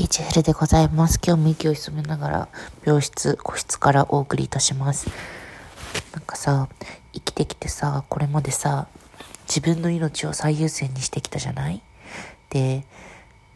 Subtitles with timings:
[0.00, 1.20] ピーチヘルでございます。
[1.22, 2.48] 今日も息を潜めながら
[2.86, 5.10] 病室、個室からお送りいたします。
[6.14, 6.70] なんかさ、
[7.12, 8.88] 生きてきてさ、これまでさ、
[9.46, 11.82] 自分の命を最優先にしてきたじゃない？
[12.48, 12.86] で、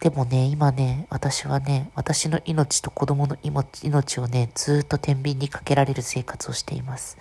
[0.04, 7.16] でもね、今ね、私はね、私の命と子供の命をね、ずっと天秤にかけられる生活をしています。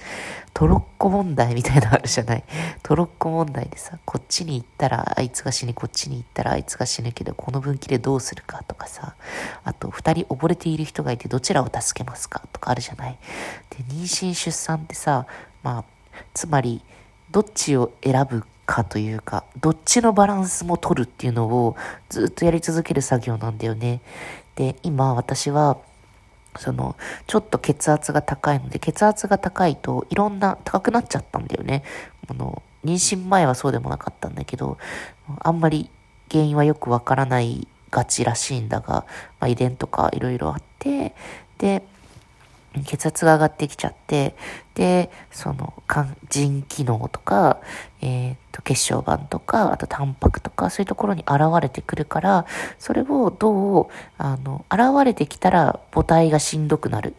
[0.54, 2.44] トロッコ問題みたいなのあるじゃない？
[2.84, 9.16] トロッコ問題でさ、こっちに行ったらあいつが死に、こっちに行ったらあいつが死ぬけど、この分岐でどうするかとかさ、
[9.64, 12.46] あと、二人溺れている人がいてどちらを助けますか？
[12.52, 13.18] とかあるじゃない？
[13.70, 15.26] で、妊娠出産ってさ、
[15.64, 15.84] まあ、
[16.34, 16.82] つまり、
[17.32, 21.76] どっちを選ぶかというか、どっちのバランスも取るっていうのを
[22.10, 24.02] ずっとやり続ける作業なんだよね。
[24.56, 25.78] で、今私は、
[26.58, 26.96] その、
[27.28, 31.84] ちょっと血圧が高いので、血圧が高いといろんな、高くなっちゃったんだよね。
[32.30, 34.78] あの、妊娠前はそうでもなかったんだけど、
[35.40, 35.90] あんまり
[36.32, 39.06] 原因はよくわからないがちらしいんだが、
[39.40, 41.16] まあ、遺伝とかいろいろあって、
[41.58, 41.84] で、
[42.86, 44.36] 血圧が上がってきちゃって、
[44.76, 47.60] で、その、肝腎機能とか、
[48.02, 52.46] えっ、と、血小板とか、あとタンパクとか、そういうところに現れてくるから、
[52.80, 57.16] それをどう、あの、現れてきたら母体がしんどくなる。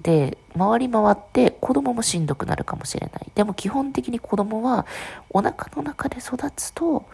[0.00, 3.30] で、回り回って子供もしんどくなるかもしれない。
[3.34, 4.86] でも基本的に子供は
[5.30, 7.06] お腹の中で育つと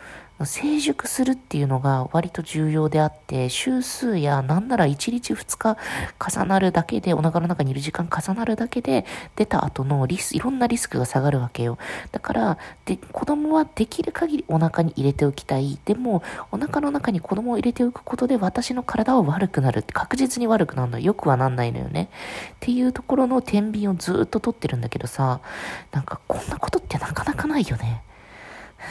[0.46, 5.76] 成熟するっていうのが割と重要であって、週数やなんなら1日2日
[6.18, 9.04] 重なるだけで、お腹の中にいる時間重なるだけで、
[9.36, 11.78] 出た後のリス、いろんなリスクが下がるわけよ。
[12.12, 15.78] だから、で、子供はできる限りお腹に入れておきたい。
[15.84, 22.08] でも、お腹の中に子供を入れておくことで私の体は悪くなる確実に悪くなるのよくはなんないのよね。
[22.54, 25.40] っていうところの天秤をずっと取ってるんだけどさ、
[25.92, 28.02] なんかこんなことってなかなかないよね。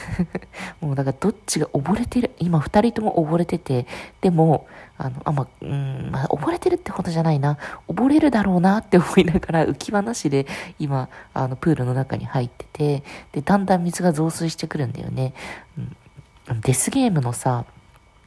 [0.81, 3.85] もうだからどっちが溺れてる、今2人とも溺れてて、
[4.21, 7.57] でも、あの、あ、ま、うん、まあ、溺れてるってことじゃないな。
[7.87, 10.45] 溺れるだろうなって思いながら浮き輪なしで
[10.77, 15.33] 今、あの、プールの中に入ってて、で、だんだん水が増水してくるんだよね。
[15.77, 17.65] うん、デスゲームのさ、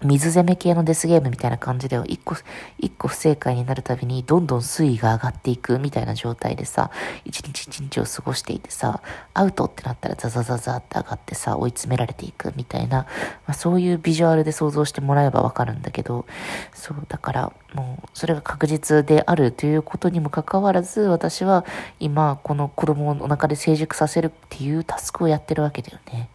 [0.05, 2.37] 水攻め系のデスゲームみたいな感じでは、一個、
[2.79, 6.91] 一個不正解になるたびに、どんどん水位が上がっていくみたいな状態でさ、
[7.25, 9.01] 一日一日を過ごしていてさ、
[9.35, 13.07] アウトってなったらザザザザって上がってさ、追い詰められていくみたいな、ま
[13.49, 16.27] あ、そういうビジュアルで想像してもらえばわかるんだけど、
[16.75, 21.65] そう、だから、もう、それが確実であるということにもかかわらず、私は
[22.01, 26.29] 今、この子供をお腹で成熟させるっていうタスクをやってるわけだよね。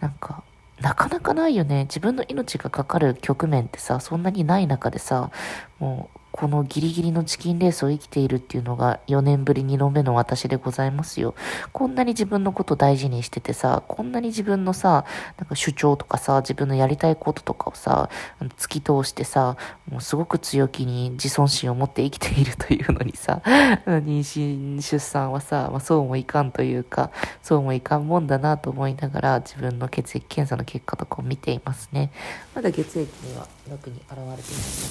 [0.00, 0.42] なんか、
[0.80, 1.84] なかなかないよね。
[1.84, 5.30] 自分の命がかかる局面ってさ、そんなにない中でさ、
[5.78, 11.34] もう、このギリギリのチキンレースを生きているっていうのが4年ぶり2度目の私でございますよ。
[11.72, 15.04] こんなに自分のこと大事にしててさ、こんなに自分のさ、
[15.36, 18.08] なんか主張とかさ、自分のやりたいこととかをさ、
[18.56, 19.56] 突き通してさ、
[19.90, 27.10] もうすごく強気に自尊心を持って生きているというのにさ、妊娠、出産はさ、まあ、そうもいかんというか、
[27.42, 32.12] そうもいかんもんだなと思いながら自分の血液検査の結果とかを見ていますね。
[32.54, 34.42] まだ血液には楽に現れていないんだ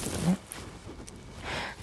[0.04, 0.67] けどね。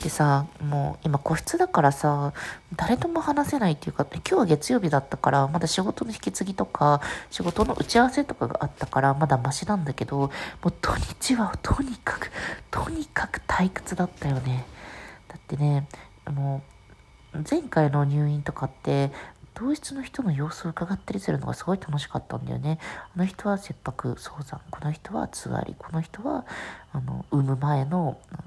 [0.02, 2.34] でさ、もう今個室だからさ、
[2.76, 7.02] 誰とも話せないっていうか、今日は月曜日だったから、まだ仕事の引き継ぎとか、
[7.32, 10.30] 仕事の打ち合わせとかがあったから、まだマシなんだけど、も
[10.66, 12.32] う土日はとにかく、
[12.70, 14.66] とにかく退屈だったよね。
[15.28, 15.88] だってね、
[16.30, 16.62] も
[17.34, 19.12] う、前回の入院とかって、
[19.56, 22.78] 同室の人の様子を伺ったりするのがすごい楽しかったんだよね。
[23.16, 26.46] あの人は切迫早産、この人はつわり、この人は、
[26.92, 28.45] あの、産む前の、あ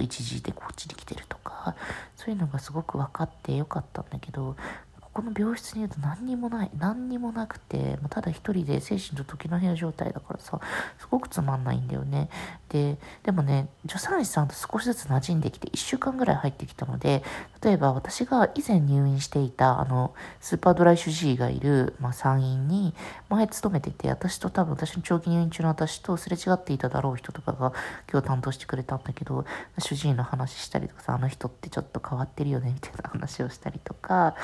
[0.00, 1.76] と一時でこっちに来てるとか
[2.16, 4.56] そういうのがすごく分かってよかったんだけど
[5.00, 10.60] ここの病室にいると何にもない何にもなくてただ一人で精神と時の部屋状態だからさ
[10.98, 12.30] すごくつまんないんだよね。
[12.68, 17.24] ででもね助産師さんと少しずつ馴染んできて1週間ぐらい入ってきたので
[17.62, 22.94] 例えば私が以前入院していたあのスーパードライ主治医がいる、まあ、産院に
[23.28, 27.72] 前勤めてて私と多分私の長期入院中の私とすれ違っていただろう人とかが
[28.10, 29.44] 今日担当してくれたんだけど
[29.78, 34.34] 主治医の話したりとかさあの人ってちょっと変わってるよねみたいな話をしたりとか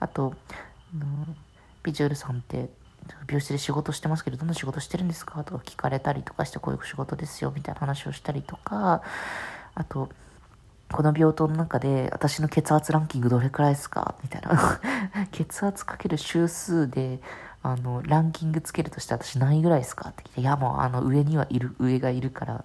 [0.00, 0.34] あと、
[0.94, 1.36] うん、
[1.82, 2.68] ビジュアルさんって
[3.28, 5.44] 病室で仕事してますけど、どんな仕事してるんですか？
[5.44, 9.00] とか聞かれたりとかして、こういう仕事ですよ、みたいな話をしたりとか、
[9.76, 10.08] あと、
[10.92, 14.14] この病棟の中で私の血圧ランキングどれくらいですか？
[14.22, 14.80] みたいな。
[15.32, 17.20] 血圧かける周数で、
[17.62, 20.10] あの、ランキングつけるとして私何位ぐらいですか？
[20.10, 22.64] って聞いて、いやもうあの上にはいる、上がいるから、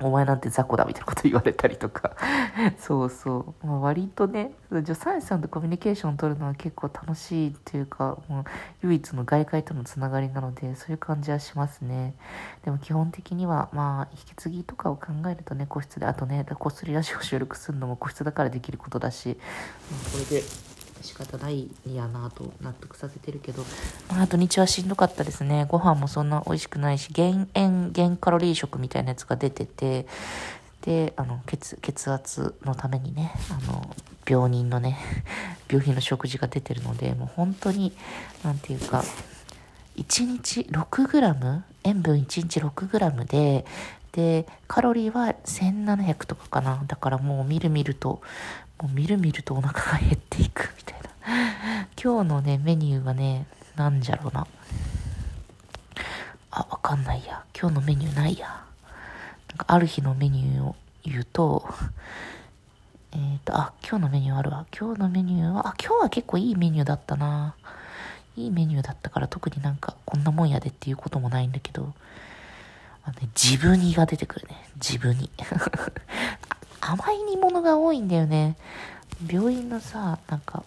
[0.00, 2.12] お前なんて雑魚だみたいなこと言われたりとか。
[2.78, 8.44] そうそう、まあ、割とね助産師さんとコミュニケーションを取るのは結構楽しいっていうかもう
[8.82, 12.14] 唯一の外界とのつながりなのでそういう感じはしますね。
[12.64, 19.38] でも基本的にはまあ引き継ぎとかを考えるとね個室であとねこっそりラジオ収録するのも個室だからできることだし。
[20.12, 20.67] これで
[21.02, 23.64] 仕方ないやなと納得させてるけど、
[24.08, 25.66] まあ、土日はしんどかったですね。
[25.68, 30.06] ご飯もそんな美味しくないし、減塩、減カロリー食みたいなやつが出てて、
[30.82, 33.94] で、あの、血、血圧のためにね、あの、
[34.26, 34.98] 病人のね、
[35.68, 37.92] 病院の食事が出てるので、もう本当に、
[38.44, 39.04] なんていうか、
[39.96, 41.62] 1日 6g?
[41.84, 43.64] 塩分1日 6g で、
[44.12, 46.82] で、カロリーは1700とかかな。
[46.86, 48.20] だからもうみるみると、
[48.80, 51.88] もうみるみるとお腹が減っていくみたいな。
[52.02, 53.46] 今日のね、メニューはね、
[53.76, 54.46] なんじゃろうな。
[56.50, 57.44] あ、わかんないや。
[57.58, 58.46] 今日のメニューないや。
[59.48, 61.68] なんかある日のメニューを言うと、
[63.12, 64.66] えっ、ー、と、あ、今日のメニューあるわ。
[64.78, 67.54] 今日のメニューは、あ、今日は結構いいメニューだったな。
[68.36, 71.92] いいメニューだったから特になんかこんなもんやでっていうこともないんだけど、
[73.04, 74.68] あのね、自分にが出てくるね。
[74.76, 75.30] 自分に。
[76.80, 78.56] 甘い煮物が多いんだよね。
[79.26, 80.64] 病院のさ、なんか、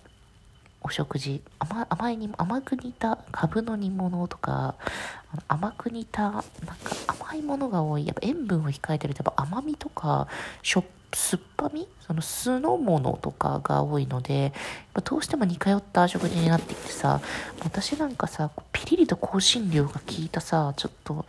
[0.84, 4.76] お食事、甘甘いに、甘く煮た株の煮物とか、
[5.48, 6.46] 甘く煮た、なんか
[7.08, 8.06] 甘いものが多い。
[8.08, 10.28] やっぱ塩分を控えてると、やっぱ甘みとか、
[10.64, 10.84] しょ
[11.14, 11.88] 酸っぱみ？
[12.08, 14.54] その酢の物とかが多いので、
[15.04, 17.22] どうしても似通った食事になってきてさ、
[17.64, 21.26] 私なんかさ、ピリリと香辛料が効いたさ、ちょっと、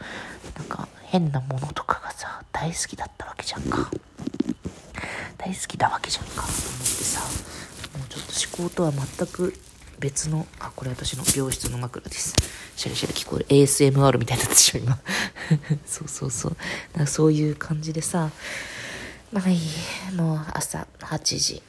[0.56, 3.90] なんか変なものとかがさ、大好きだったわけじゃんか。
[5.38, 6.32] 大好きだわけじゃんか。
[6.34, 7.20] と思ってさ
[7.98, 9.54] もうちょっと思考とは全く
[9.98, 12.34] 別のあこれ私の病室の枕です。
[12.76, 13.46] シャリシャリ聞こえる。
[13.46, 14.98] ASMR みたいになってしょ今。
[15.86, 16.56] そうそうそう。
[16.94, 18.30] だかそういう感じでさ
[19.32, 19.60] まあいい。
[20.14, 21.62] もう朝8時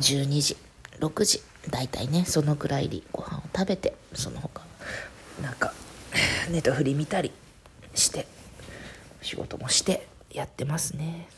[0.00, 0.56] 12時
[1.00, 4.62] 6時大体ねそのぐらいにご飯を食べてその他
[5.42, 5.72] なんか
[6.50, 7.32] ネットフリ見たり
[7.94, 8.26] して
[9.22, 11.28] 仕事もしてやってますね。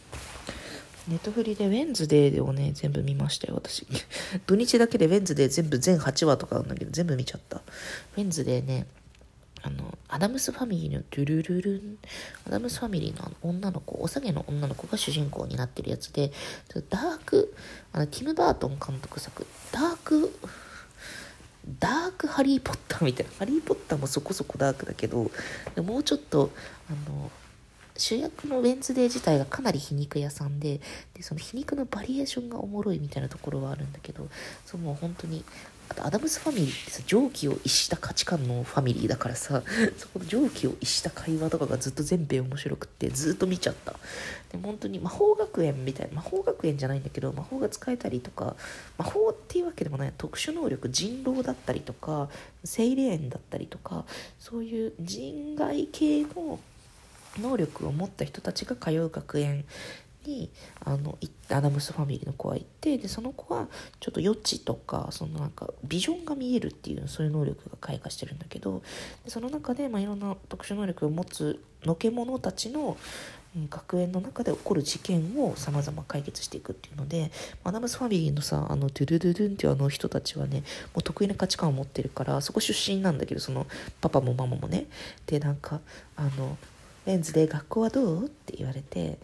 [1.06, 3.86] ネットフリでウェンズデーをね、全部見ましたよ、私。
[4.46, 7.58] 土日だけでウェンズデー全部全8話とかあるんだけど、全部見ちゃった。
[7.58, 8.86] ウェンズデーね、
[9.62, 11.98] あの、アダムスファミリーのドゥルルルン、
[12.46, 16.32] アダムスファミリーの女の子、おさげの女の子が主人公になってるやつで、
[16.88, 17.54] ダーク、
[17.92, 20.32] あの、ティム・バートン監督作、ダーク、
[21.78, 23.32] ダークハリー・ポッターみたいな。
[23.38, 25.30] ハリー・ポッターもそこそこダークだけど、
[25.76, 26.50] もうちょっと、
[26.90, 27.30] あの、
[27.96, 30.80] 主役のウェンズデー自体がかなり皮肉屋さんで
[31.14, 34.28] でその皮肉のバリエーションがおもろいみたいなところはあるんだけど
[34.66, 35.44] その本当に
[35.88, 39.62] あとアダムスファミリーってさ常軌を逸した価値観のファミリーだからさ
[39.96, 43.92] そこの常軌を逸した会話とかがずっと全編面白くってずっと見ちゃった。
[44.50, 48.56] で本当に魔法学園みたいな魔法学園じゃないんだけど魔法が使えたりとか
[48.98, 52.28] 魔法っていうわけでもない特殊能力人狼だったりとか
[52.64, 54.04] 精霊園だったりとか
[54.38, 56.58] そういう人外系の
[57.40, 59.64] 能力を持った人たちが通う学園
[60.26, 60.50] に
[60.84, 61.18] あの
[61.50, 63.68] アダムスファミリーの子は行ってでその子は
[64.00, 68.82] ちょっと予知とかそのなんかビジョンが見えるっていうそういう能力が開花してるんだけど
[69.24, 72.96] でその中で、まあ、いろんな特殊能力を持つのけ者たちの
[73.70, 77.30] 学園の中で起こる事件をさまざま解決していくっていうので
[77.62, 80.60] アダムスファミリーのさあのドゥルドゥドゥンっていうあの人たちはね
[80.92, 83.66] もう得意な価値観を持ってるからそこ出身なんだけどその
[84.00, 84.86] パパもママもね。
[85.26, 85.80] でなんか
[86.16, 86.56] あの
[87.06, 88.24] レンズで学校はどう？
[88.26, 89.18] って言われて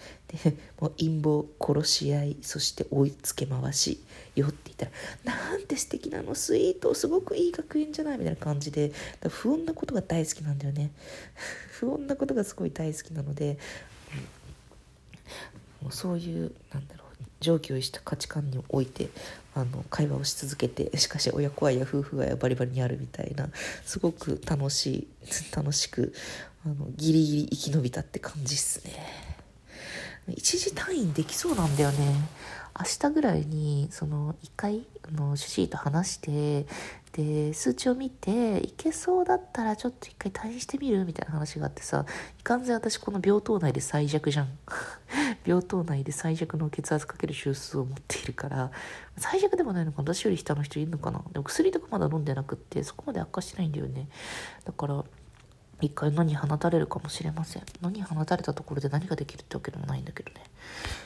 [0.45, 4.03] でもう陰謀殺し合いそして追いつけ回し
[4.37, 8.93] よって言ったらなんて素敵なのスイートすごくいい学園じゃないみたいな感じで
[9.29, 10.91] 不穏なことが大好きなんだよね。
[11.81, 13.57] 不穏なことがすごい大好きなので、
[15.81, 19.09] もうそういうなんだろう常軌を逸した価値観において
[19.55, 23.49] あの会話をし続けてしかし親子愛や夫婦愛はバリバリにあるみたいな
[23.87, 25.09] すごく楽しい
[25.57, 26.13] 楽しく
[26.65, 28.93] あのギリギリ生き延びたって感じっすね。
[30.29, 32.15] 一時退院できそうなんだよね。
[32.79, 36.67] 明日ぐらいにその一回あの主治医と話して
[37.13, 42.07] で数値を見ていけそうだったらちょっと一回退院してみるみたいな話があってさ
[42.39, 44.49] いかんぜ私この病棟内で最弱じゃん。
[45.45, 48.71] 病棟内で最弱の血圧かける手術を持っているから
[49.17, 51.23] 最弱でもないのか私より下の人いるのかな。
[51.33, 54.09] でも薬とかまだ飲んでなくってそこまで悪化してないんだよね。
[54.65, 55.05] だから
[55.81, 57.63] 一回何放たれるかもしれません。
[57.81, 60.45] 何放たれたところで何ができるってわけでもないんだけどね。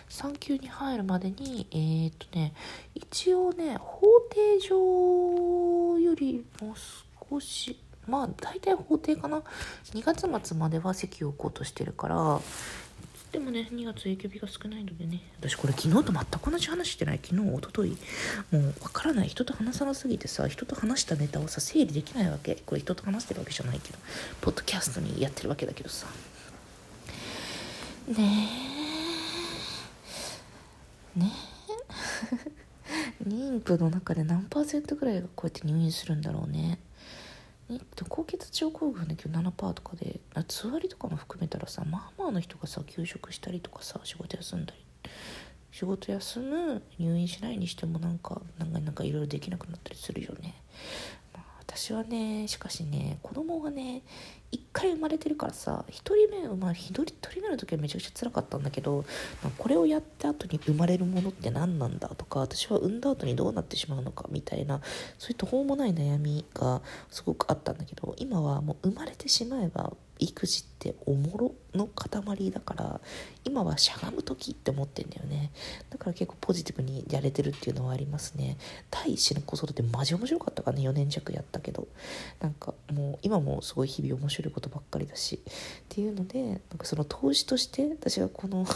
[0.09, 2.53] 3級に入るまでにえー、っとね
[2.95, 6.75] 一応ね法廷上よりも
[7.31, 9.43] 少しまあ大体法廷かな。
[9.93, 12.41] 2月末までは席を置こうとしてるから
[13.35, 15.21] でもね2月影響日が少ないのでね。
[15.41, 17.21] 私これ昨日と全く同じ話してない。
[17.21, 17.91] 昨日一昨日
[18.53, 19.29] もう分からない。
[19.29, 22.63] 人と話さなすぎてさ人と話したネタをさ整理できないわけ。
[22.65, 23.99] これ人と話してるわけじゃないけど
[24.41, 26.07] ポッドキャストにやってるわけだけどさ。
[28.07, 28.49] ね
[31.17, 31.19] え。
[31.19, 31.33] ね
[33.19, 33.27] え。
[33.29, 36.79] 妊婦の中で何パーセントぐらいがこうやって入院するんだろうね。
[38.09, 45.11] 高血症候群で今日7%とかでつわりとかも含めたらさまあまあの人がさ休職したりとかさ仕事休んだり
[45.71, 50.55] 仕事休む入院しないにしてもなんかなんかいろいろできなくなったりするよね。
[51.59, 54.03] 私はねしかしね子供がね
[54.53, 59.05] 1回生まれてるからさ1人目生まれ1人目の時はめちゃくちゃ辛かったんだけど
[59.59, 64.81] これをやった後に生まれるものって何なんだとか私は産んだ後にどうなってしまうのかみたいな
[65.19, 73.01] そういった途方もない悩みがすごくあったんだけど今はもう生まれてしまえば育児っておもろの塊だから
[73.45, 75.51] 今はしゃがむ時って思ってんだよね。
[75.91, 78.57] だから結構ポジティブにやれてるっていうのはありますね。
[78.91, 81.89] 第一子の子育てマジ面白かったかね4年弱やったけど。
[82.41, 85.53] なんかもう今もすごい日々面白いことばっかりだしっ
[85.89, 88.65] ていうのでなんかその投資として私はこの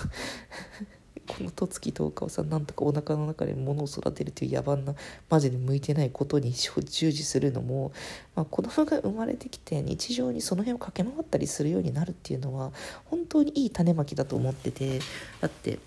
[1.29, 4.95] この十月10日をさなんとかお腹の中で物を育てるという野蛮な
[5.29, 7.93] マジで向いてないことに従事するのも、
[8.35, 12.73] まあ、子供が生まれてきて日常にその辺を駆け回ったりするようになるっていうのは
[13.05, 15.01] 本当にいい種まきだと思ってて
[15.41, 15.79] だって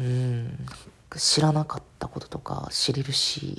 [0.00, 0.66] うん。
[1.16, 3.56] 知らなかったこととか知れるし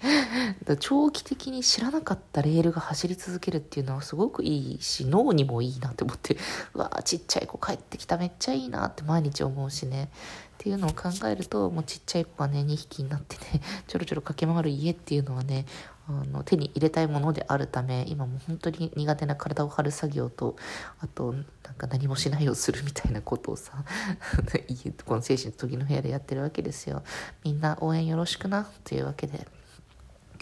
[0.80, 6.38] 長期的に知らなかったレールが走り続けるっていうのはすごくいいし脳にもいいなって思って
[6.74, 10.10] うわちっちゃい子帰ってきためっちゃいいなって毎日思うしね。
[10.54, 15.66] っていうのを考えるともうちっちゃい子がね2匹になってね ちょろちょろ駆け回る家っていうのはね
[16.06, 20.56] あの手に入れたいものであるため今も本当に苦手な体を張る作業と
[21.00, 21.44] あとなん
[21.76, 23.72] か何もしないをするみたいなことをさ
[25.06, 27.02] この精神時の部屋でやってるわけですよ。
[27.42, 29.46] みんな応援よろしくなというわけで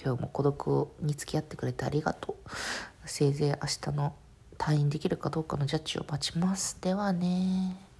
[0.02, 2.50] 今日も孤独に付き合ってくれてありがとう。
[3.04, 3.56] せいぜい明
[3.92, 4.14] 日の
[4.58, 6.76] 退院できるかどうかのジャッジを待ちます。
[6.80, 7.91] ではね